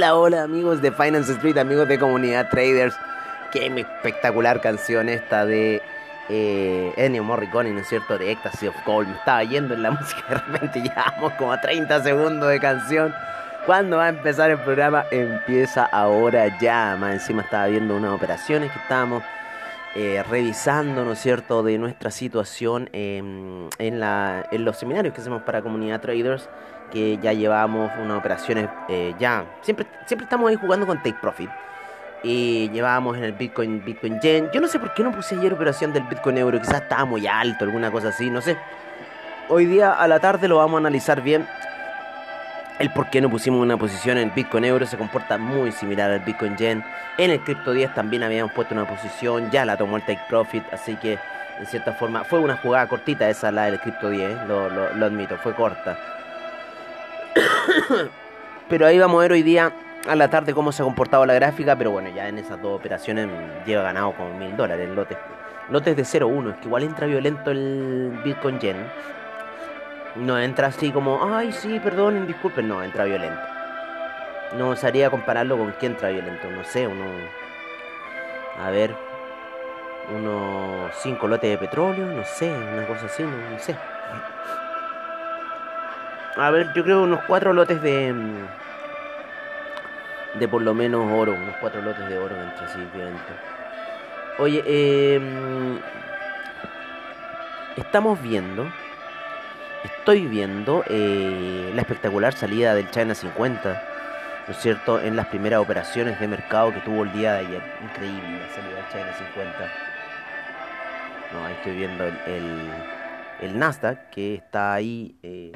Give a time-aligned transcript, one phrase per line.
[0.00, 2.96] Hola, hola, amigos de Finance Street, amigos de Comunidad Traders.
[3.52, 5.82] Qué espectacular canción esta de
[6.30, 8.16] eh, Ennio Morricone, ¿no es cierto?
[8.16, 9.08] De Ecstasy of Gold.
[9.08, 13.14] Me estaba yendo en la música de repente llevamos como a 30 segundos de canción.
[13.66, 15.04] ¿Cuándo va a empezar el programa?
[15.10, 16.96] Empieza ahora ya.
[16.98, 19.22] Más encima estaba viendo unas operaciones que estábamos
[19.96, 23.68] eh, revisando, ¿no es cierto?, de nuestra situación en
[24.00, 26.48] los seminarios que hacemos para Comunidad Traders
[26.90, 29.44] que ya llevamos unas operaciones eh, ya.
[29.62, 31.50] Siempre, siempre estamos ahí jugando con Take Profit.
[32.22, 34.50] Y llevábamos en el Bitcoin, Bitcoin Yen.
[34.52, 36.60] Yo no sé por qué no puse ayer operación del Bitcoin Euro.
[36.60, 38.58] Quizás estaba muy alto, alguna cosa así, no sé.
[39.48, 41.46] Hoy día a la tarde lo vamos a analizar bien.
[42.78, 46.20] El por qué no pusimos una posición en Bitcoin Euro se comporta muy similar al
[46.20, 46.84] Bitcoin Yen.
[47.18, 50.64] En el Crypto 10 también habíamos puesto una posición, ya la tomó el Take Profit,
[50.72, 51.18] así que
[51.58, 55.06] en cierta forma fue una jugada cortita esa la del Crypto 10, lo, lo, lo
[55.06, 55.98] admito, fue corta.
[58.68, 59.72] pero ahí vamos a ver hoy día
[60.08, 61.76] a la tarde cómo se ha comportado la gráfica.
[61.76, 63.28] Pero bueno, ya en esas dos operaciones
[63.66, 65.16] lleva ganado como mil dólares el lote.
[65.68, 68.76] Lotes de 0.1, es que igual entra violento el Bitcoin Yen.
[70.16, 73.40] No entra así como, ay, sí, perdón, disculpen, no, entra violento.
[74.56, 77.04] No osaría compararlo con quién entra violento, no sé, uno.
[78.60, 78.96] A ver,
[80.12, 83.76] unos 5 lotes de petróleo, no sé, una cosa así, no sé.
[86.40, 88.14] A ver, yo creo unos cuatro lotes de.
[88.14, 88.46] Mm,
[90.38, 91.34] de por lo menos oro.
[91.34, 93.32] Unos cuatro lotes de oro entre sí, obviamente.
[94.38, 95.20] Oye, eh,
[97.76, 98.66] estamos viendo.
[99.84, 103.82] Estoy viendo eh, la espectacular salida del China 50.
[104.46, 104.98] ¿No es cierto?
[104.98, 107.62] En las primeras operaciones de mercado que tuvo el día de ayer.
[107.82, 109.72] Increíble la salida del China 50.
[111.34, 112.70] No, ahí estoy viendo el, el,
[113.42, 115.14] el Nasdaq que está ahí.
[115.22, 115.52] Eh,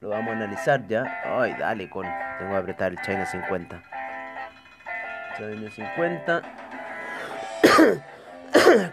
[0.00, 1.20] lo vamos a analizar ya.
[1.24, 2.06] Ay, dale con.
[2.38, 3.82] Tengo que apretar el China 50.
[5.36, 6.42] China 50.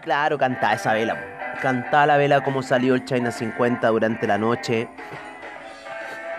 [0.02, 1.16] claro, canta esa vela.
[1.62, 4.88] Canta la vela como salió el China 50 durante la noche.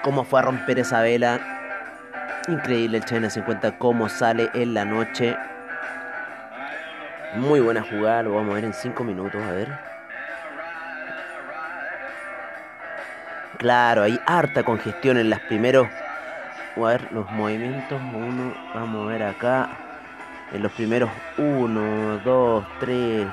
[0.03, 1.39] Cómo fue a romper esa vela.
[2.47, 5.35] Increíble el China 50, cómo sale en la noche.
[7.35, 9.98] Muy buena jugada, lo vamos a ver en 5 minutos, a ver.
[13.57, 15.87] Claro, hay harta congestión en las primeros.
[16.75, 17.99] A ver, los movimientos.
[18.13, 19.69] Uno, vamos a ver acá.
[20.53, 23.27] En los primeros 1, 2, 3,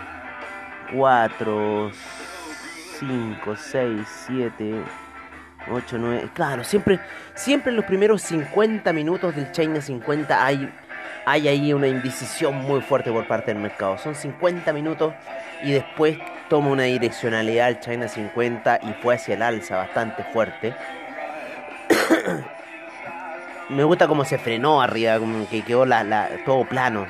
[0.94, 1.90] 4,
[2.98, 4.82] 5, 6, 7,
[5.70, 6.30] 8, 9.
[6.34, 7.00] Claro, siempre,
[7.34, 10.72] siempre en los primeros 50 minutos del China 50 hay,
[11.26, 13.98] hay ahí una indecisión muy fuerte por parte del mercado.
[13.98, 15.12] Son 50 minutos
[15.60, 16.16] y después
[16.48, 20.72] toma una direccionalidad al China 50 y fue hacia el alza bastante fuerte.
[23.68, 25.84] Me gusta cómo se frenó arriba, como que quedó
[26.44, 27.06] todo plano.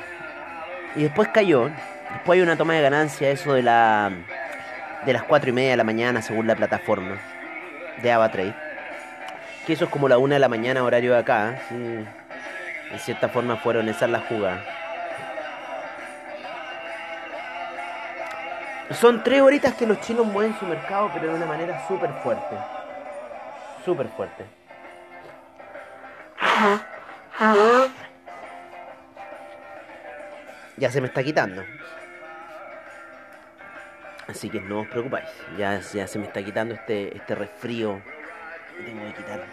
[0.97, 1.71] Y después cayó.
[2.11, 4.11] Después hay una toma de ganancia, eso de la
[5.05, 7.19] de las 4 y media de la mañana, según la plataforma
[8.03, 8.55] de AvaTrade.
[9.67, 11.59] Que eso es como la 1 de la mañana, horario de acá.
[11.69, 11.77] ¿sí?
[12.91, 14.65] De cierta forma fueron esas las jugadas.
[18.93, 22.57] Son tres horitas que los chinos mueven su mercado, pero de una manera súper fuerte.
[23.85, 24.45] Súper fuerte.
[30.77, 31.65] Ya se me está quitando.
[34.29, 35.29] Así que no os preocupáis.
[35.59, 38.01] Ya, ya se me está quitando este, este resfrío.
[38.85, 39.45] Tengo que quitar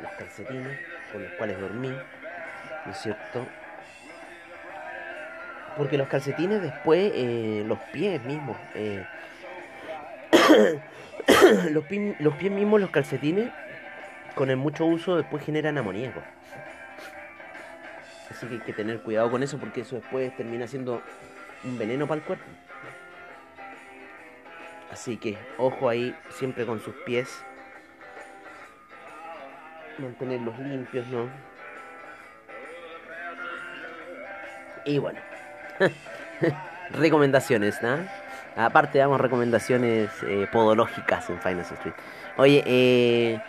[0.00, 1.90] los calcetines con los cuales dormí.
[2.86, 3.46] ¿No es cierto?
[5.76, 9.04] Porque los calcetines después, eh, los pies mismos, eh,
[11.70, 11.84] los,
[12.18, 13.50] los pies mismos, los calcetines,
[14.34, 16.22] con el mucho uso después generan amoníaco.
[18.30, 21.02] Así que hay que tener cuidado con eso porque eso después termina siendo
[21.64, 22.44] un veneno para el cuerpo.
[24.90, 27.42] Así que ojo ahí siempre con sus pies.
[29.98, 31.28] Mantenerlos limpios, ¿no?
[34.84, 35.20] Y bueno.
[36.90, 37.98] recomendaciones, ¿no?
[38.56, 41.94] Aparte damos recomendaciones eh, podológicas en Finance Street.
[42.36, 43.40] Oye, eh,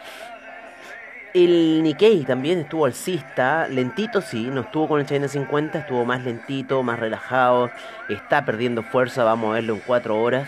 [1.34, 6.24] el Nikkei también estuvo alcista, lentito sí, no estuvo con el China 50, estuvo más
[6.24, 7.72] lentito, más relajado,
[8.08, 10.48] está perdiendo fuerza, vamos a verlo en 4 horas.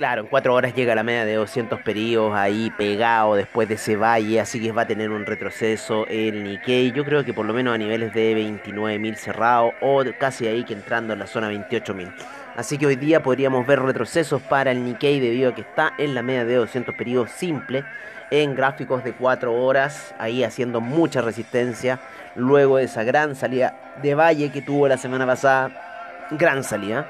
[0.00, 3.96] Claro, en 4 horas llega la media de 200 periodos ahí pegado después de ese
[3.96, 6.90] valle, así que va a tener un retroceso el Nikkei.
[6.92, 10.72] Yo creo que por lo menos a niveles de 29.000 cerrado o casi ahí que
[10.72, 12.14] entrando en la zona 28.000.
[12.56, 16.14] Así que hoy día podríamos ver retrocesos para el Nikkei debido a que está en
[16.14, 17.84] la media de 200 periodos simple
[18.30, 22.00] en gráficos de 4 horas, ahí haciendo mucha resistencia
[22.36, 26.26] luego de esa gran salida de valle que tuvo la semana pasada.
[26.30, 27.06] Gran salida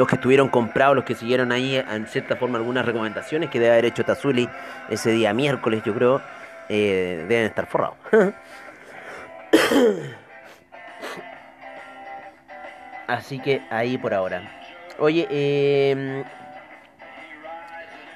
[0.00, 3.72] los que estuvieron comprados, los que siguieron ahí en cierta forma algunas recomendaciones que debe
[3.72, 4.48] haber hecho Tazuli
[4.88, 6.22] ese día miércoles, yo creo,
[6.70, 7.98] eh, deben estar forrados.
[13.06, 14.50] Así que ahí por ahora.
[14.98, 16.24] Oye, eh,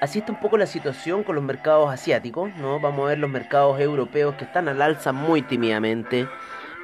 [0.00, 2.80] así está un poco la situación con los mercados asiáticos, ¿no?
[2.80, 6.26] Vamos a ver los mercados europeos que están al alza muy tímidamente,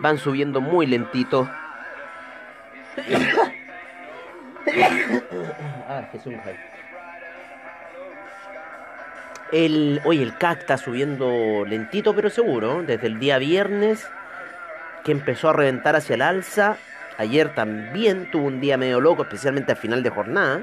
[0.00, 1.49] van subiendo muy lentito.
[5.89, 6.35] ah, Jesús.
[9.53, 12.83] El, oye, el CAC está subiendo lentito pero seguro.
[12.83, 14.07] Desde el día viernes
[15.05, 16.77] que empezó a reventar hacia el alza.
[17.19, 20.62] Ayer también tuvo un día medio loco, especialmente al final de jornada.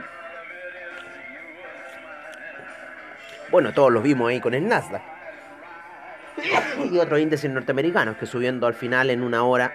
[3.50, 5.02] Bueno, todos los vimos ahí con el Nasdaq.
[6.92, 9.74] Y otros índices norteamericanos que subiendo al final en una hora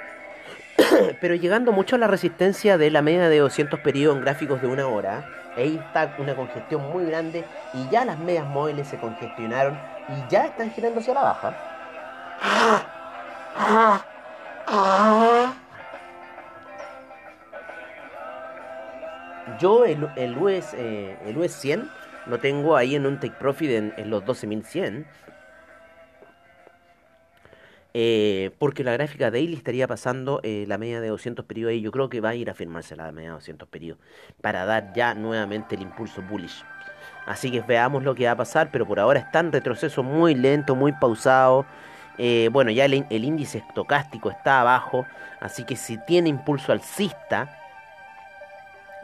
[1.20, 4.68] pero llegando mucho a la resistencia de la media de 200 periodos en gráficos de
[4.68, 5.24] una hora.
[5.56, 9.78] Ahí está una congestión muy grande y ya las medias móviles se congestionaron
[10.08, 11.54] y ya están girando hacia la baja.
[19.58, 21.90] Yo el, el, US, eh, el US 100
[22.26, 25.04] lo tengo ahí en un take profit en, en los 12.100
[27.94, 31.90] eh, porque la gráfica daily estaría pasando eh, la media de 200 periodos y yo
[31.90, 34.00] creo que va a ir a firmarse la media de 200 periodos
[34.40, 36.64] para dar ya nuevamente el impulso bullish.
[37.26, 40.34] Así que veamos lo que va a pasar, pero por ahora está en retroceso muy
[40.34, 41.66] lento, muy pausado.
[42.18, 45.06] Eh, bueno, ya el, el, índice estocástico está abajo,
[45.40, 47.58] así que si tiene impulso alcista,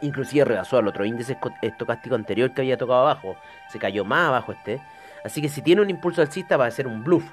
[0.00, 3.37] inclusive rebasó al otro índice estocástico anterior que había tocado abajo,
[3.70, 4.81] se cayó más abajo este.
[5.25, 7.25] Así que si tiene un impulso alcista va a ser un bluff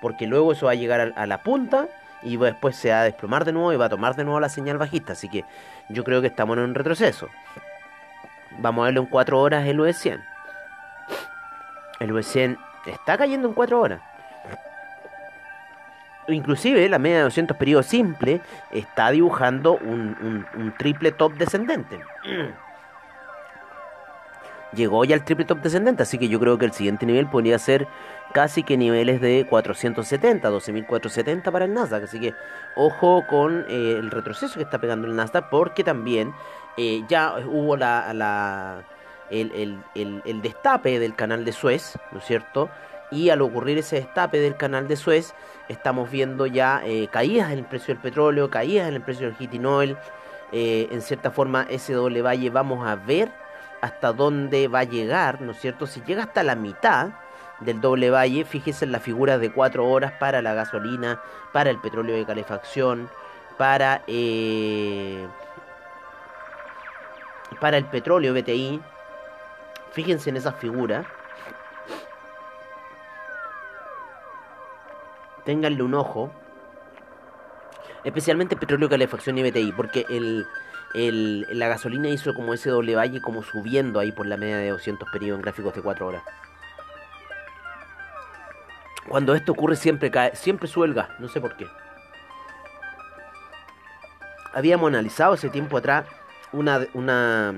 [0.00, 1.88] porque luego eso va a llegar a, la punta
[2.22, 4.48] y después se va a desplomar de nuevo y va a tomar de nuevo la
[4.48, 5.12] señal bajista.
[5.12, 5.44] Así que
[5.88, 7.28] yo creo que estamos en un retroceso.
[8.58, 10.22] Vamos a verlo en 4 horas el US 100.
[12.00, 14.00] El US 100 está cayendo en 4 horas.
[16.28, 22.00] Inclusive la media de 200 periodos simple está dibujando un, un triple top descendente.
[24.74, 27.58] Llegó ya al triple top descendente, así que yo creo que el siguiente nivel podría
[27.58, 27.86] ser
[28.32, 32.04] casi que niveles de 470, 12.470 para el Nasdaq.
[32.04, 32.34] Así que
[32.74, 36.34] ojo con eh, el retroceso que está pegando el Nasdaq porque también
[36.76, 38.84] eh, ya hubo la,
[39.30, 42.70] el, el, el, destape del canal de Suez, ¿no es cierto?
[43.10, 45.34] Y al ocurrir ese destape del canal de Suez,
[45.68, 49.36] estamos viendo ya eh, caídas en el precio del petróleo, caídas en el precio del
[49.36, 49.96] heating oil.
[50.50, 53.30] en cierta forma, ese doble valle vamos a ver
[53.80, 55.86] hasta dónde va a llegar, ¿no es cierto?
[55.86, 57.10] Si llega hasta la mitad,
[57.60, 61.20] del doble valle, fíjese en la figura de 4 horas para la gasolina,
[61.52, 63.08] para el petróleo de calefacción,
[63.56, 65.26] para, eh,
[67.60, 68.80] para el petróleo BTI.
[69.92, 71.06] Fíjense en esas figuras.
[75.44, 76.30] Ténganle un ojo.
[78.02, 79.72] Especialmente petróleo, calefacción y BTI.
[79.72, 80.46] Porque el,
[80.94, 84.70] el, la gasolina hizo como ese doble valle como subiendo ahí por la media de
[84.70, 86.22] 200 periodos en gráficos de 4 horas.
[89.08, 91.66] Cuando esto ocurre siempre cae, siempre sube el gas, no sé por qué.
[94.52, 96.06] Habíamos analizado hace tiempo atrás
[96.52, 97.52] una, una,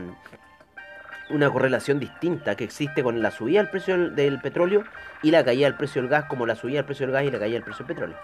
[1.30, 4.84] una correlación distinta que existe con la subida del precio del, petróleo
[5.22, 7.30] y la caída del precio del gas, como la subida del precio del gas y
[7.30, 8.18] la caída del precio del petróleo.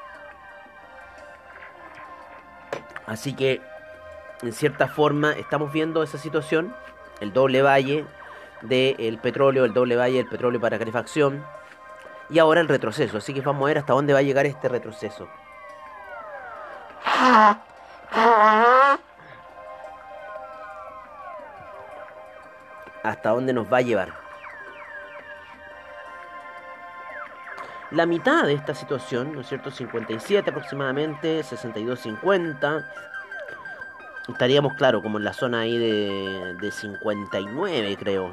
[3.07, 3.61] Así que,
[4.43, 6.75] en cierta forma, estamos viendo esa situación,
[7.21, 8.05] el doble valle
[8.63, 11.45] del petróleo, el doble valle del petróleo para calefacción,
[12.33, 13.19] y ahora el retroceso.
[13.19, 15.29] Así que vamos a ver hasta dónde va a llegar este retroceso.
[23.03, 24.13] Hasta dónde nos va a llevar.
[27.91, 29.71] La mitad de esta situación, ¿no es cierto?
[29.71, 32.87] 57 aproximadamente, 62-50.
[34.29, 38.33] Estaríamos, claro, como en la zona ahí de, de 59, creo.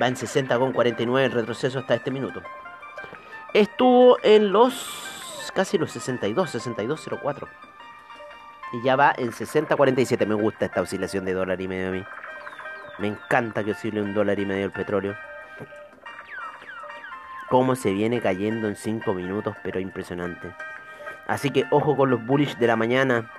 [0.00, 2.42] Va en 60 con 49 el retroceso hasta este minuto.
[3.52, 7.48] Estuvo en los casi los 62, 62.04.
[8.72, 10.26] Y ya va en 60.47.
[10.26, 12.04] Me gusta esta oscilación de dólar y medio a mí.
[12.98, 15.14] Me encanta que oscile un dólar y medio el petróleo.
[17.50, 20.54] Cómo se viene cayendo en 5 minutos, pero impresionante.
[21.26, 23.30] Así que ojo con los bullish de la mañana.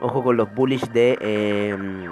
[0.00, 1.16] Ojo con los bullish de...
[1.20, 2.08] Eh,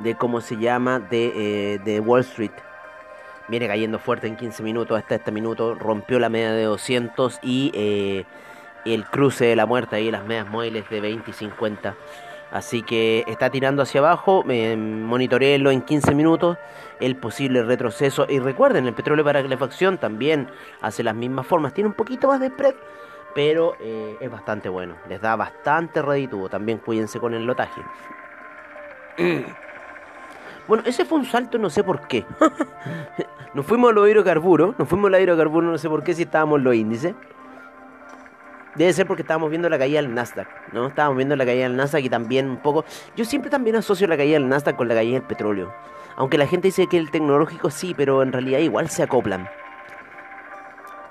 [0.00, 2.52] de cómo se llama, de, eh, de Wall Street.
[3.48, 5.74] Viene cayendo fuerte en 15 minutos hasta este minuto.
[5.74, 8.24] Rompió la media de 200 y eh,
[8.84, 11.96] el cruce de la muerte ahí, las medias móviles de 20 y 50.
[12.52, 14.44] Así que está tirando hacia abajo.
[14.48, 16.58] Eh, monitoreelo en 15 minutos
[17.00, 18.26] el posible retroceso.
[18.28, 20.48] Y recuerden, el petróleo para calefacción también
[20.80, 21.74] hace las mismas formas.
[21.74, 22.74] Tiene un poquito más de spread,
[23.34, 24.94] pero eh, es bastante bueno.
[25.08, 26.48] Les da bastante reditudo.
[26.48, 27.82] También cuídense con el lotaje.
[30.70, 32.24] Bueno, ese fue un salto, no sé por qué.
[33.54, 36.22] nos fuimos a los hidrocarburos, nos fuimos a los hidrocarburos, no sé por qué si
[36.22, 37.12] estábamos en los índices.
[38.76, 40.86] Debe ser porque estábamos viendo la caída del Nasdaq, ¿no?
[40.86, 42.84] Estábamos viendo la caída del Nasdaq y también un poco...
[43.16, 45.74] Yo siempre también asocio la caída del Nasdaq con la caída del petróleo.
[46.14, 49.48] Aunque la gente dice que el tecnológico sí, pero en realidad igual se acoplan.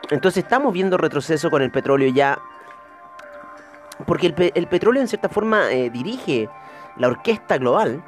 [0.09, 2.39] Entonces estamos viendo retroceso con el petróleo ya.
[4.07, 6.47] Porque el, petróleo en cierta forma eh, dirige
[6.95, 8.01] la orquesta global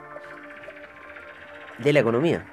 [1.84, 2.46] de la economía.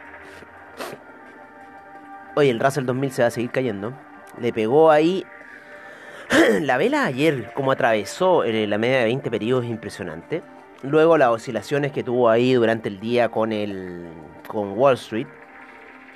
[2.35, 3.93] Oye, el Russell 2000 se va a seguir cayendo.
[4.41, 5.25] Le pegó ahí.
[6.61, 10.43] la vela ayer, como atravesó en la media de 20 periodos, es impresionante.
[10.83, 14.07] Luego las oscilaciones que tuvo ahí durante el día con el
[14.47, 15.27] con Wall Street.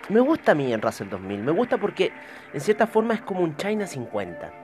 [0.09, 1.42] Me gusta a mí el Russell 2000.
[1.42, 2.12] Me gusta porque
[2.52, 4.62] en cierta forma es como un China 50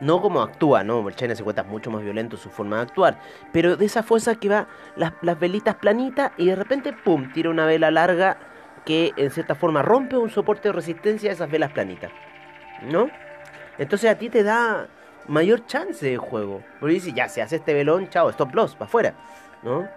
[0.00, 1.08] no como actúa, ¿no?
[1.08, 3.20] El China 50 es mucho más violento su forma de actuar,
[3.52, 7.66] pero de esa fuerza que va las, velitas planitas y de repente, ¡pum!, tira una
[7.66, 8.38] vela larga
[8.84, 12.10] que en cierta forma rompe un soporte de resistencia a esas velas planitas,
[12.82, 13.10] ¿no?
[13.78, 14.88] Entonces a ti te da
[15.26, 18.86] mayor chance de juego, porque dices, ya, se hace este velón, chao, stop loss, para
[18.86, 19.14] afuera,
[19.62, 19.88] ¿no?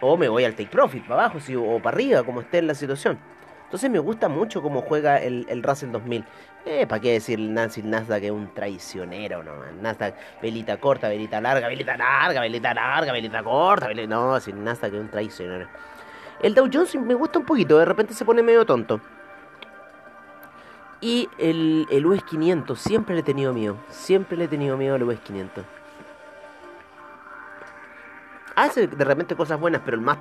[0.00, 2.74] O me voy al take profit, para abajo, o para arriba, como esté en la
[2.74, 3.18] situación.
[3.66, 6.24] Entonces me gusta mucho cómo juega el, el Russell 2000.
[6.64, 9.52] Eh, ¿para qué decir Nancy Nasdaq es un traicionero, no?
[9.82, 14.08] Nasdaq, velita corta, velita larga, velita larga, velita larga, velita corta, velita...
[14.08, 15.68] No, sin Nasdaq que es un traicionero.
[16.42, 19.00] El Dow Jones me gusta un poquito, de repente se pone medio tonto.
[21.00, 23.76] Y el, el US 500, siempre le he tenido miedo.
[23.88, 25.64] Siempre le he tenido miedo al US 500.
[28.54, 30.18] Hace de repente cosas buenas, pero el más,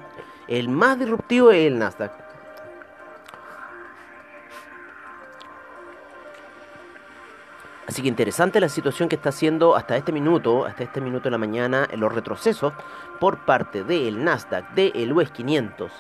[0.48, 2.25] el más disruptivo es el Nasdaq.
[7.88, 11.32] Así que interesante la situación que está haciendo hasta este minuto, hasta este minuto de
[11.32, 12.74] la mañana, los retrocesos
[13.20, 15.92] por parte del Nasdaq, del US 500,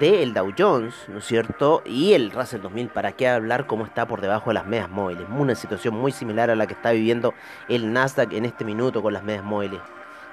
[0.00, 1.82] del Dow Jones, ¿no es cierto?
[1.84, 5.24] Y el Russell 2000, ¿para qué hablar cómo está por debajo de las medias móviles?
[5.30, 7.34] Una situación muy similar a la que está viviendo
[7.68, 9.80] el Nasdaq en este minuto con las medias móviles.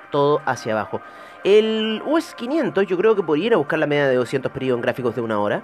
[0.10, 1.02] Todo hacia abajo.
[1.44, 4.80] El US 500 yo creo que podría ir a buscar la media de 200 periodos
[4.80, 5.62] en gráficos de una hora.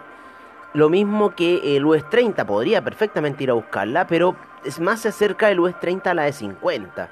[0.75, 5.07] Lo mismo que el US 30 podría perfectamente ir a buscarla, pero es más se
[5.07, 7.09] acerca el US 30 a la de 50.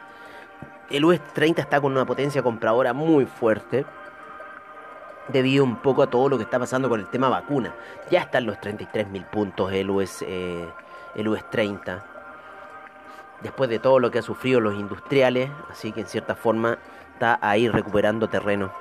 [0.90, 3.86] El US 30 está con una potencia compradora muy fuerte.
[5.30, 7.74] Debido un poco a todo lo que está pasando con el tema vacuna.
[8.12, 10.68] Ya están los 33.000 puntos el US, eh,
[11.16, 12.04] el US 30.
[13.44, 15.50] Después de todo lo que ha sufrido los industriales.
[15.72, 16.80] Así que en cierta forma
[17.14, 18.74] está ahí recuperando terreno.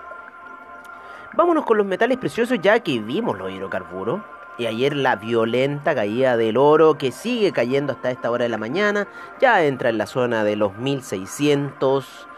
[1.35, 4.23] Vámonos con los metales preciosos ya que vimos los hidrocarburos.
[4.59, 8.59] Y ayer la violenta caída del oro que sigue cayendo hasta esta hora de la
[8.59, 9.09] mañana.
[9.41, 12.29] Ya entra en la zona de los 1600.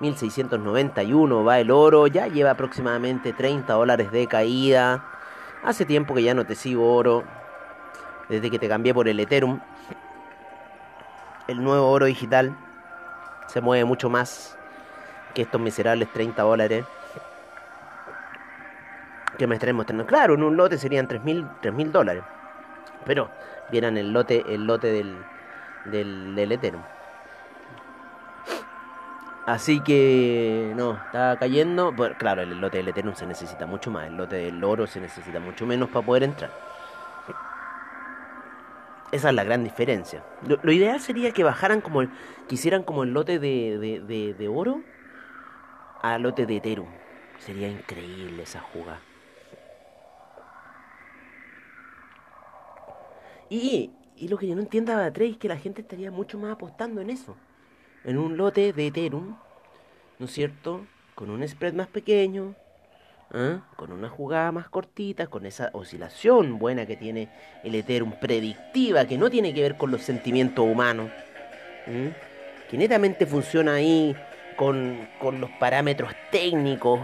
[0.00, 2.06] 1691 va el oro.
[2.06, 5.04] Ya lleva aproximadamente 30 dólares de caída.
[5.64, 7.24] Hace tiempo que ya no te sigo oro.
[8.28, 9.60] Desde que te cambié por el Ethereum.
[11.48, 12.56] El nuevo oro digital
[13.48, 14.56] se mueve mucho más
[15.34, 16.84] que estos miserables 30 dólares
[19.36, 20.06] que me estaremos teniendo.
[20.06, 22.22] Claro, en un lote serían 3.000 mil dólares.
[23.04, 23.30] Pero
[23.70, 25.16] vieran el lote, el lote del,
[25.86, 26.82] del, del Ethereum.
[29.46, 31.92] Así que no, está cayendo.
[31.92, 34.06] Bueno, claro, el lote del Ethereum se necesita mucho más.
[34.06, 36.50] El lote del oro se necesita mucho menos para poder entrar.
[39.12, 40.24] Esa es la gran diferencia.
[40.46, 42.10] Lo, ideal sería que bajaran como el,
[42.48, 44.80] que como el lote de, de, de, oro
[46.02, 46.88] a lote de Ethereum.
[47.38, 49.00] Sería increíble esa jugada.
[53.54, 53.90] Y,
[54.28, 57.10] lo que yo no entiendo de es que la gente estaría mucho más apostando en
[57.10, 57.36] eso
[58.04, 59.36] en un lote de Ethereum,
[60.18, 60.86] ¿no es cierto?
[61.14, 62.54] Con un spread más pequeño,
[63.32, 63.60] ¿ah?
[63.76, 67.30] con una jugada más cortita, con esa oscilación buena que tiene
[67.62, 71.10] el Ethereum predictiva, que no tiene que ver con los sentimientos humanos,
[72.68, 74.16] que netamente funciona ahí
[74.56, 75.08] con,
[75.40, 77.00] los parámetros técnicos.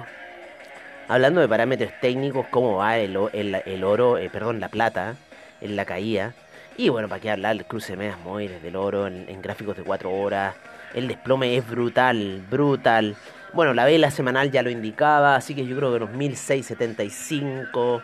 [1.08, 5.16] Hablando de parámetros técnicos, cómo va el, el, oro, eh, perdón, la plata
[5.60, 6.34] en la caída.
[6.76, 9.82] Y bueno, para qué hablar, el cruce de medias móviles del oro en, gráficos de
[9.82, 10.54] 4 horas,
[10.94, 13.16] el desplome es brutal, brutal.
[13.52, 18.02] Bueno, la vela semanal ya lo indicaba, así que yo creo que los 1675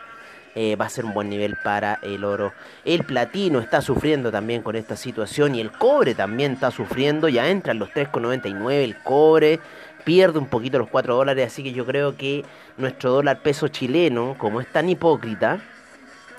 [0.55, 2.53] eh, va a ser un buen nivel para el oro.
[2.85, 7.29] El platino está sufriendo también con esta situación y el cobre también está sufriendo.
[7.29, 9.61] Ya entra en los 3,99 el cobre.
[10.05, 12.45] Pierde un poquito los 4 dólares, así que yo creo que
[12.77, 15.61] nuestro dólar peso chileno, como es tan hipócrita,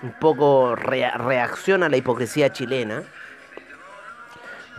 [0.04, 3.04] un poco reacciona a la hipocresía chilena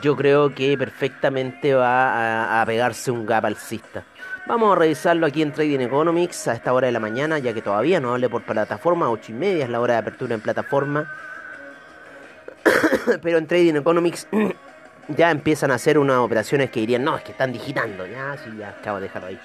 [0.00, 4.04] yo creo que perfectamente va a, pegarse un gap alcista.
[4.46, 7.62] Vamos a revisarlo aquí en Trading Economics a esta hora de la mañana, ya que
[7.62, 11.12] todavía no hable por plataforma, 8 y media es la hora de apertura en plataforma.
[13.22, 14.28] Pero en Trading Economics
[15.08, 18.06] ya empiezan a hacer unas operaciones que dirían, no, es que están digitando.
[18.06, 19.40] Ya, sí, ya acabo de dejarlo ahí.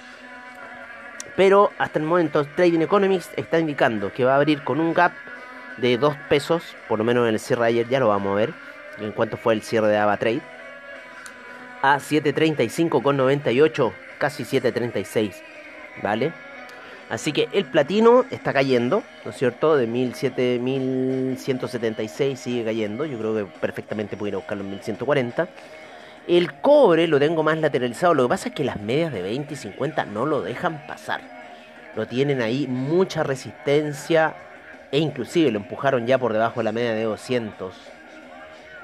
[1.36, 5.12] Pero hasta el momento Trading Economics está indicando que va a abrir con un gap
[5.78, 8.36] de 2 pesos, por lo menos en el cierre de ayer ya lo vamos a
[8.36, 8.52] ver
[8.98, 10.40] en cuanto fue el cierre de AvaTrade,
[11.82, 15.34] a 7.35,98, casi 7.36,
[16.02, 16.32] ¿vale?
[17.10, 19.76] Así que el platino está cayendo, ¿no es cierto?
[19.76, 25.48] De 1176 sigue cayendo, yo creo que perfectamente pudiera buscarlo en 1140.
[26.26, 29.52] El cobre lo tengo más lateralizado, lo que pasa es que las medias de 20
[29.52, 31.20] y 50 no lo dejan pasar.
[31.94, 34.34] Lo tienen ahí mucha resistencia
[34.94, 37.74] e inclusive lo empujaron ya por debajo de la media de 200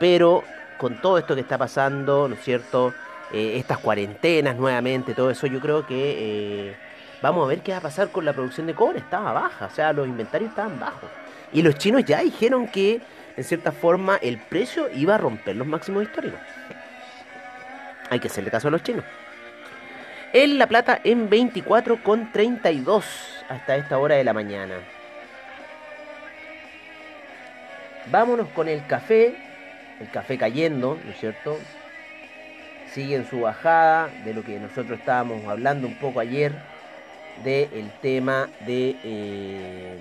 [0.00, 0.42] pero
[0.78, 2.94] con todo esto que está pasando, ¿no es cierto?
[3.32, 6.74] Eh, estas cuarentenas nuevamente, todo eso, yo creo que eh,
[7.20, 8.98] vamos a ver qué va a pasar con la producción de cobre.
[8.98, 11.10] Estaba baja, o sea, los inventarios estaban bajos.
[11.52, 13.02] Y los chinos ya dijeron que,
[13.36, 16.40] en cierta forma, el precio iba a romper los máximos históricos.
[18.08, 19.04] Hay que hacerle caso a los chinos.
[20.32, 23.04] En La Plata en 24,32
[23.50, 24.76] hasta esta hora de la mañana.
[28.04, 29.40] Vámonos con el café
[30.00, 31.68] el café cayendo, ¿no es cierto?
[32.84, 36.62] Sigue en su bajada de lo que nosotros estábamos hablando un poco ayer
[37.36, 40.00] del tema de, eh,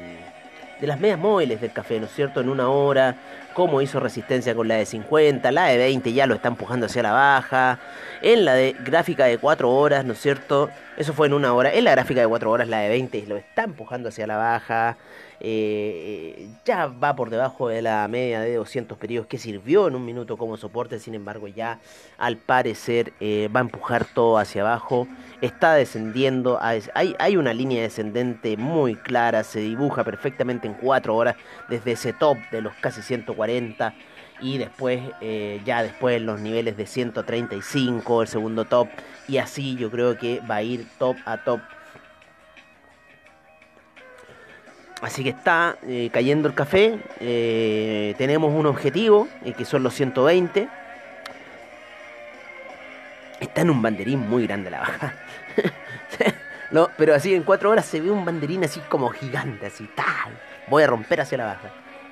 [0.80, 2.42] de las medias móviles del café, ¿no es cierto?
[2.42, 3.18] En una hora,
[3.60, 7.04] cómo hizo resistencia con la de 50, la de 20 ya lo está empujando hacia
[7.04, 7.78] la baja,
[8.22, 10.70] en la de gráfica de 4 horas, ¿no es cierto?
[10.96, 13.36] Eso fue en una hora, en la gráfica de 4 horas la de 20 lo
[13.36, 14.96] está empujando hacia la baja,
[15.42, 20.06] eh, ya va por debajo de la media de 200 periodos que sirvió en un
[20.06, 21.80] minuto como soporte, sin embargo ya
[22.18, 25.08] al parecer eh, va a empujar todo hacia abajo,
[25.42, 31.36] está descendiendo, hay, hay una línea descendente muy clara, se dibuja perfectamente en 4 horas
[31.70, 33.49] desde ese top de los casi 140
[34.42, 38.88] y después eh, ya después los niveles de 135 el segundo top
[39.28, 41.62] y así yo creo que va a ir top a top
[45.02, 47.00] Así que está eh, cayendo el café.
[47.22, 50.68] Eh, tenemos un objetivo, que son los 120.
[53.40, 55.14] Está en un banderín muy grande la baja.
[56.72, 60.38] no, pero así en cuatro horas se ve un banderín así como gigante, así tal.
[60.68, 61.70] Voy a romper hacia la baja.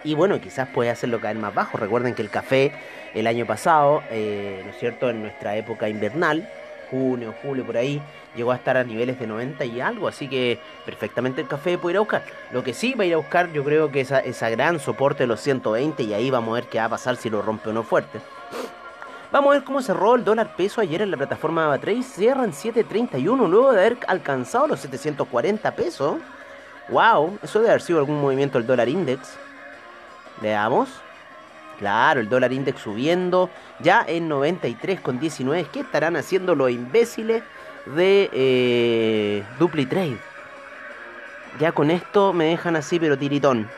[0.07, 1.77] Y bueno, quizás puede hacerlo caer más bajo.
[1.77, 2.71] Recuerden que el café
[3.13, 5.09] el año pasado, ¿no es cierto?
[5.09, 6.47] En nuestra época invernal,
[6.89, 8.01] junio, julio, por ahí,
[8.33, 11.95] llegó a estar a niveles de 90 y algo, así que perfectamente el café puede
[11.95, 12.23] ir a buscar.
[12.53, 15.23] Lo que sí va a ir a buscar, yo creo que esa, esa gran soporte
[15.23, 17.67] de los 120 y ahí vamos a ver qué va a pasar si lo rompe
[17.71, 18.21] o no fuerte.
[19.33, 22.03] Vamos a ver cómo cerró el dólar peso ayer en la plataforma de Avatrade.
[22.03, 26.15] Cierra en 7.31 luego de haber alcanzado los 740 pesos.
[26.87, 27.39] ¡Wow!
[27.43, 29.37] Eso debe haber sido algún movimiento del dólar index.
[30.41, 30.89] Veamos.
[31.79, 35.67] Claro, el dólar index subiendo ya en 93,19.
[35.67, 37.43] ¿Qué estarán haciendo los imbéciles
[37.85, 40.17] de eh, DupliTrade?
[41.59, 43.69] Ya con esto me dejan así, pero tiritón.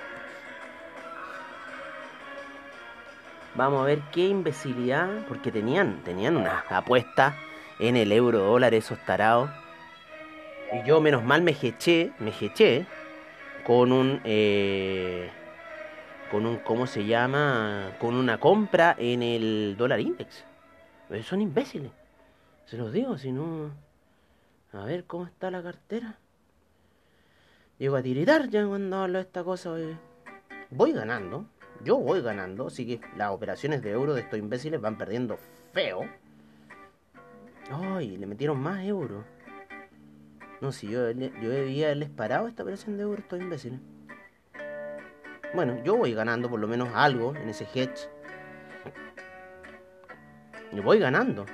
[3.55, 7.35] Vamos a ver qué imbecilidad, porque tenían, tenían una apuesta
[7.79, 9.49] en el euro dólar, esos tarados.
[10.71, 12.85] Y yo menos mal me jeché, me jeché
[13.65, 14.21] con un...
[14.23, 15.29] Eh,
[16.29, 17.95] con un, ¿cómo se llama?
[17.99, 20.45] Con una compra en el dólar index.
[21.23, 21.91] Son imbéciles.
[22.65, 23.71] Se los digo, si no...
[24.71, 26.19] A ver, ¿cómo está la cartera?
[27.79, 29.73] Llego a tiritar ya cuando hablo de esta cosa.
[30.69, 31.47] Voy ganando.
[31.83, 32.67] Yo voy ganando.
[32.67, 35.39] Así que las operaciones de euro de estos imbéciles van perdiendo
[35.73, 36.01] feo.
[37.71, 39.25] Ay, le metieron más euros.
[40.61, 43.79] No, si yo, yo debía haberles parado esta operación de euro, estos imbéciles.
[45.53, 48.07] Bueno, yo voy ganando por lo menos algo en ese hedge.
[50.71, 51.45] Yo voy ganando.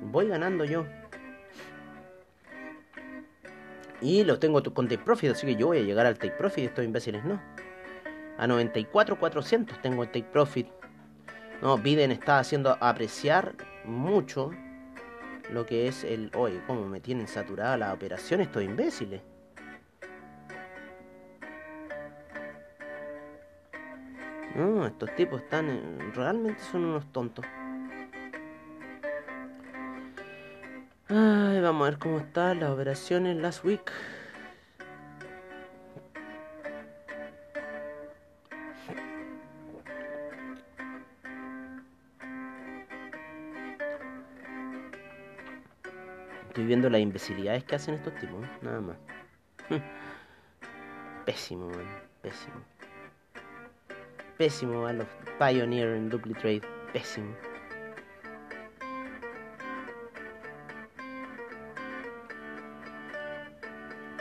[0.00, 0.84] Voy ganando yo.
[4.00, 6.64] Y los tengo con take profit, así que yo voy a llegar al take profit.
[6.66, 7.40] Estos imbéciles no.
[8.38, 10.66] A 94,400 tengo el take profit.
[11.62, 13.54] No, Biden está haciendo apreciar
[13.84, 14.50] mucho
[15.50, 16.30] lo que es el...
[16.34, 19.22] Oye, cómo me tienen saturada la operación estos imbéciles.
[24.56, 26.14] No, estos tipos están...
[26.14, 27.44] Realmente son unos tontos.
[31.08, 33.92] Ay, vamos a ver cómo están las operaciones last week.
[46.48, 48.96] Estoy viendo las imbecilidades que hacen estos tipos, nada más.
[51.26, 51.86] Pésimo, man.
[52.22, 52.75] Pésimo.
[54.36, 55.06] Pésimo a los
[55.38, 56.62] Pioneer en Trade.
[56.92, 57.34] Pésimo.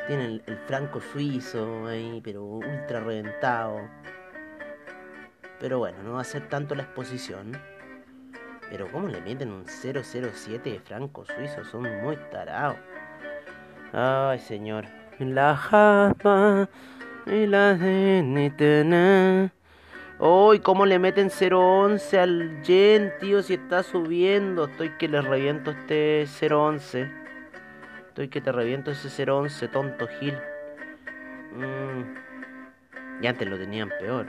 [0.08, 3.82] Tienen el, franco suizo ahí, pero ultra reventado.
[5.60, 7.58] Pero bueno, no va a ser tanto la exposición.
[8.70, 11.66] Pero ¿cómo le meten un 007 de franco suizo?
[11.66, 12.78] Son muy tarados.
[13.92, 14.86] Ay, señor.
[15.20, 16.70] La japa
[17.26, 17.78] y la
[20.20, 23.42] de Uy, ¿cómo le meten 011 al yen, tío?
[23.42, 24.66] Si está subiendo.
[24.66, 27.12] Estoy que le reviento este 011.
[28.08, 30.38] Estoy que te reviento ese 011, tonto Gil.
[31.54, 33.24] Mm.
[33.24, 34.28] Y antes lo tenían peor.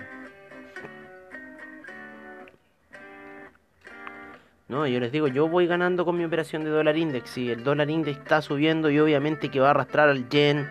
[4.69, 7.39] No, yo les digo, yo voy ganando con mi operación de dólar index.
[7.39, 10.69] Y el dólar index está subiendo y obviamente que va a arrastrar al yen.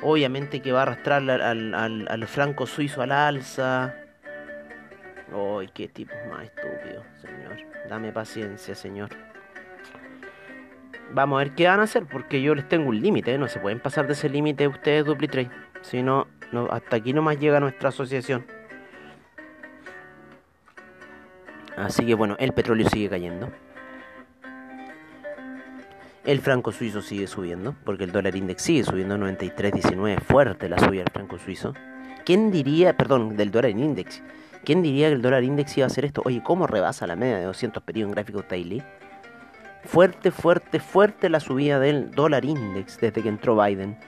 [0.00, 3.94] Obviamente que va a arrastrar al, al, franco suizo al alza.
[5.34, 7.56] Ay, qué tipo más estúpido, señor.
[7.88, 9.10] Dame paciencia, señor.
[11.12, 13.38] Vamos a ver qué van a hacer, porque yo les tengo un límite, ¿eh?
[13.38, 15.50] no se pueden pasar de ese límite ustedes DupliTrade.
[15.82, 18.46] Si no, no, hasta aquí nomás llega nuestra asociación.
[21.76, 23.50] Así que bueno, el petróleo sigue cayendo.
[26.24, 31.02] El franco suizo sigue subiendo, porque el dólar index sigue subiendo 93.19, fuerte la subida
[31.02, 31.74] del franco suizo.
[32.24, 34.22] ¿Quién diría, perdón, del dólar index?
[34.64, 36.22] ¿Quién diría que el dólar index iba a hacer esto?
[36.24, 38.82] Oye, ¿cómo rebasa la media de 200 periodos en gráfico daily?
[39.84, 43.98] Fuerte, fuerte, fuerte la subida del dólar index desde que entró Biden.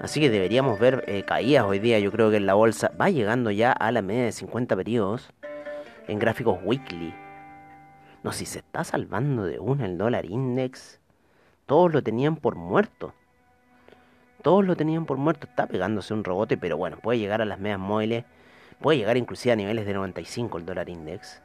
[0.00, 2.00] Así que deberíamos ver eh, caídas hoy día.
[2.00, 5.30] Yo creo que en la bolsa va llegando ya a la media de 50 periodos
[6.08, 7.14] en gráficos weekly.
[8.24, 11.00] No, si se está salvando de una el dólar index.
[11.66, 13.14] Todos lo tenían por muerto.
[14.42, 15.46] Todos lo tenían por muerto.
[15.46, 18.24] Está pegándose un rebote, pero bueno, puede llegar a las medias móviles.
[18.80, 21.40] Puede llegar inclusive a niveles de 95 el dólar index.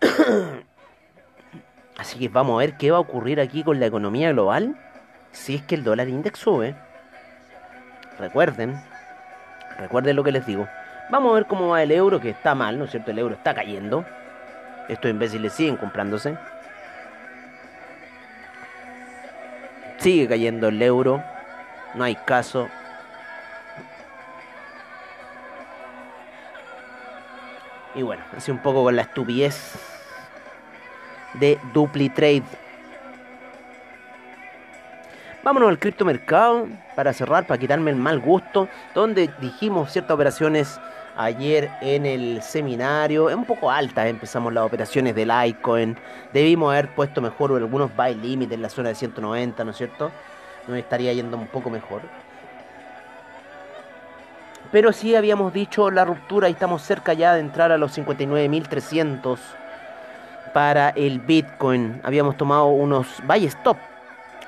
[1.98, 4.76] Así que vamos a ver qué va a ocurrir aquí con la economía global
[5.32, 6.76] si es que el dólar index sube.
[8.18, 8.80] Recuerden,
[9.78, 10.68] recuerden lo que les digo.
[11.10, 13.12] Vamos a ver cómo va el euro, que está mal, ¿no es cierto?
[13.12, 14.04] El euro está cayendo.
[14.88, 16.36] Estos imbéciles siguen comprándose.
[19.98, 21.22] Sigue cayendo el euro.
[21.94, 22.68] No hay caso.
[27.94, 29.74] Y bueno, así un poco con la estupidez
[31.34, 32.44] de DupliTrade.
[35.42, 40.80] Vámonos al criptomercado para cerrar, para quitarme el mal gusto, donde dijimos ciertas operaciones
[41.18, 45.98] ayer en el seminario, es un poco alta, empezamos las operaciones del Litecoin,
[46.32, 50.12] debimos haber puesto mejor algunos buy limit en la zona de 190, ¿no es cierto?
[50.68, 52.02] Nos estaría yendo un poco mejor.
[54.70, 59.38] Pero sí habíamos dicho la ruptura y estamos cerca ya de entrar a los 59.300
[60.52, 62.00] para el Bitcoin.
[62.04, 63.78] Habíamos tomado unos buy stop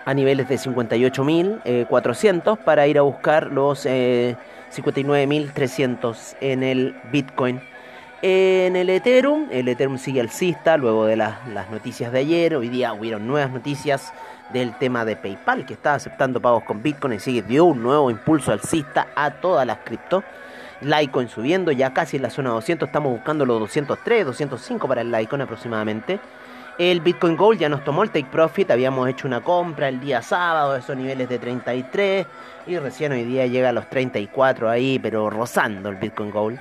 [0.04, 7.60] a niveles de 58.400 para ir a buscar los 59.300 eh, en el Bitcoin.
[8.22, 12.54] En el Ethereum, el Ethereum sigue alcista luego de las, las noticias de ayer.
[12.54, 14.12] Hoy día hubieron nuevas noticias
[14.52, 18.10] del tema de PayPal que está aceptando pagos con Bitcoin y sigue dio un nuevo
[18.10, 20.22] impulso alcista a todas las cripto.
[20.82, 25.10] Litecoin subiendo ya casi en la zona 200, estamos buscando los 203, 205 para el
[25.10, 26.18] Litecoin aproximadamente.
[26.80, 30.22] El Bitcoin Gold ya nos tomó el take profit, habíamos hecho una compra el día
[30.22, 32.26] sábado, esos niveles de 33
[32.66, 36.58] y recién hoy día llega a los 34 ahí, pero rozando el Bitcoin Gold.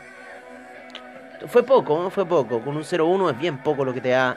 [1.47, 2.09] Fue poco, ¿no?
[2.09, 4.35] fue poco, con un 0.1 es bien poco lo que te da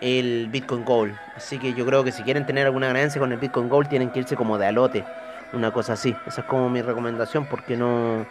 [0.00, 1.16] el Bitcoin Gold.
[1.36, 4.10] Así que yo creo que si quieren tener alguna ganancia con el Bitcoin Gold tienen
[4.10, 5.04] que irse como de alote,
[5.52, 6.12] una cosa así.
[6.26, 8.26] Esa es como mi recomendación porque no...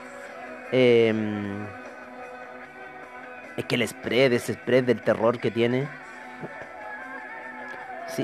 [0.73, 1.65] Em,
[3.55, 5.87] es que el spread, ese spread del terror que tiene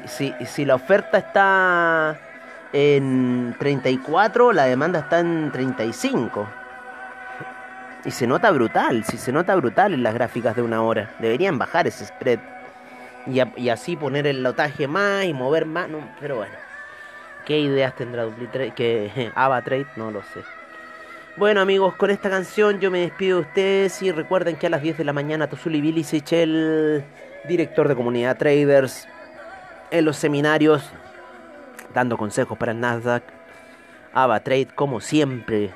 [0.05, 2.19] si, la oferta está
[2.73, 6.47] en 34, la demanda está en 35.
[8.05, 11.11] Y se nota brutal, si se nota brutal en las gráficas de una hora.
[11.19, 12.39] Deberían bajar ese spread.
[13.27, 15.87] Y, así poner el lotaje más y mover más.
[16.19, 16.53] pero bueno.
[17.45, 18.27] ¿Qué ideas tendrá?
[18.75, 20.43] Que AvaTrade, no lo sé.
[21.37, 24.81] Bueno amigos, con esta canción yo me despido de ustedes y recuerden que a las
[24.81, 27.03] 10 de la mañana Tozuli Bilicic, el
[27.45, 29.05] director de comunidad traders,
[29.97, 30.83] en los seminarios,
[31.93, 33.23] dando consejos para el Nasdaq.
[34.13, 35.73] AvaTrade, como siempre,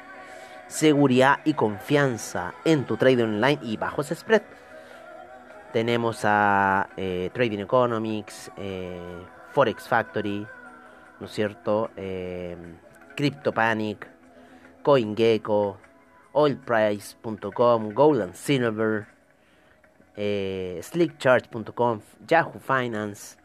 [0.67, 4.41] seguridad y confianza en tu trading online y bajos spread.
[5.71, 10.45] Tenemos a eh, Trading Economics, eh, Forex Factory,
[11.19, 11.91] ¿no es cierto?
[11.95, 12.57] Eh,
[13.15, 14.07] CryptoPanic,
[14.83, 15.77] CoinGecko,
[16.33, 19.07] OilPrice.com, Gold and Silver,
[20.15, 23.38] SlickCharge.com, Yahoo Finance,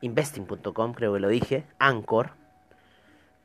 [0.00, 2.38] investing.com, creo que lo dije, Anchor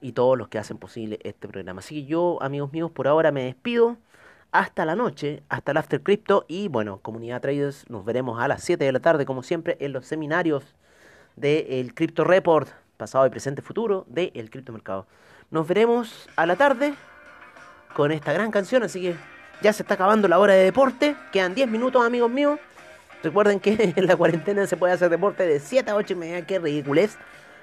[0.04, 1.80] y todos los que hacen posible este programa.
[1.80, 3.98] Así que yo, amigos míos, por ahora me despido.
[4.52, 8.62] Hasta la noche, hasta el After Crypto y bueno, comunidad traders, nos veremos a las
[8.64, 10.76] 7 de la tarde como siempre en los seminarios
[11.36, 15.08] del Crypto Report, pasado y presente futuro del cripto mercado.
[15.50, 16.94] Nos veremos a la tarde
[17.96, 19.16] con esta gran canción, así que
[19.64, 22.60] ya se está acabando la hora de deporte, quedan 10 minutos amigos míos.
[23.24, 26.46] Recuerden que en la cuarentena se puede hacer deporte de 7 a 8 y media,
[26.46, 27.18] qué ridiculez.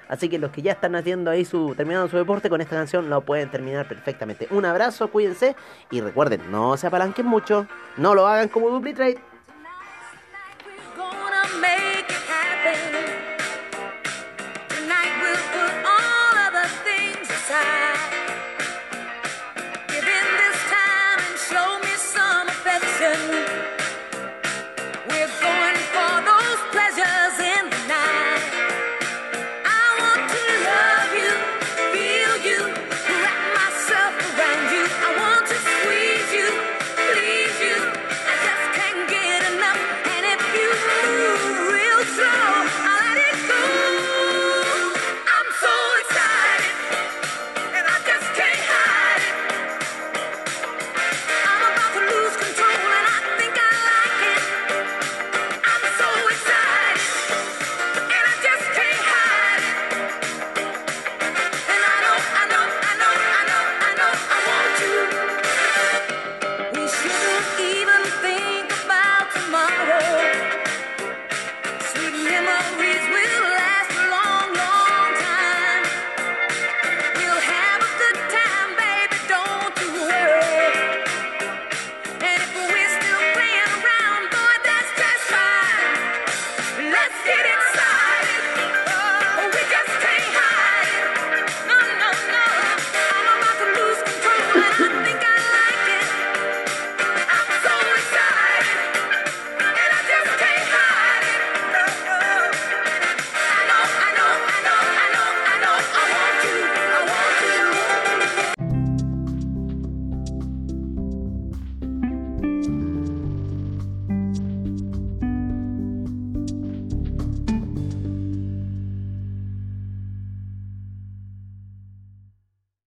[0.09, 3.09] Así que los que ya están haciendo ahí su, terminando su deporte con esta canción
[3.09, 4.47] lo pueden terminar perfectamente.
[4.51, 5.55] Un abrazo, cuídense
[5.89, 9.30] y recuerden, no se apalanquen mucho, no lo hagan como Dupli Trade.